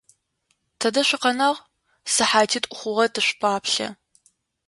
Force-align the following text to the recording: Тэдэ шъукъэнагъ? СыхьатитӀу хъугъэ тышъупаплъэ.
Тэдэ 0.79 1.01
шъукъэнагъ? 1.07 1.57
СыхьатитӀу 2.13 2.73
хъугъэ 2.77 3.05
тышъупаплъэ. 3.13 3.87